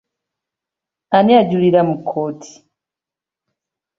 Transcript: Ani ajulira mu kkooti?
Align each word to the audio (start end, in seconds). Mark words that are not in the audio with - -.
Ani 1.15 1.31
ajulira 1.39 1.81
mu 1.89 1.95
kkooti? 1.99 2.51